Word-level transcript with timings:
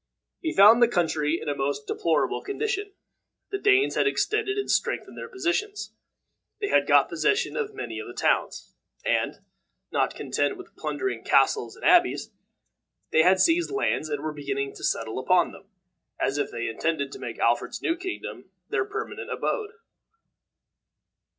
He 0.39 0.51
found 0.51 0.81
the 0.81 0.87
country 0.87 1.37
in 1.39 1.47
a 1.47 1.53
most 1.53 1.85
deplorable 1.85 2.41
condition. 2.41 2.93
The 3.51 3.59
Danes 3.59 3.93
had 3.93 4.07
extended 4.07 4.57
and 4.57 4.67
strengthened 4.71 5.15
their 5.15 5.29
positions. 5.29 5.93
They 6.59 6.69
had 6.69 6.87
got 6.87 7.07
possession 7.07 7.55
of 7.55 7.75
many 7.75 7.99
of 7.99 8.07
the 8.07 8.15
towns, 8.15 8.73
and, 9.05 9.41
not 9.91 10.15
content 10.15 10.57
with 10.57 10.75
plundering 10.75 11.23
castles 11.23 11.75
and 11.75 11.85
abbeys, 11.85 12.31
they 13.11 13.21
had 13.21 13.39
seized 13.39 13.69
lands, 13.69 14.09
and 14.09 14.23
were 14.23 14.33
beginning 14.33 14.73
to 14.73 14.83
settle 14.83 15.19
upon 15.19 15.51
them, 15.51 15.67
as 16.19 16.39
if 16.39 16.49
they 16.49 16.67
intended 16.67 17.11
to 17.11 17.19
make 17.19 17.37
Alfred's 17.37 17.79
new 17.83 17.95
kingdom 17.95 18.49
their 18.69 18.85
permanent 18.85 19.29
abode. 19.29 19.73